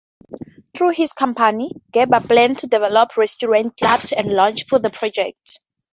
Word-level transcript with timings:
Through 0.75 0.93
his 0.93 1.13
company, 1.13 1.73
Gerber 1.93 2.21
planned 2.21 2.57
to 2.57 2.65
develop 2.67 3.15
restaurants, 3.17 3.75
clubs, 3.77 4.11
and 4.11 4.33
lounges 4.33 4.65
for 4.67 4.79
the 4.79 4.89
project. 4.89 5.59